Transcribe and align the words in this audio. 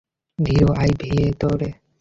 থিরু, 0.39 0.67
আয় 0.73 0.93
ভেতরে। 0.99 1.69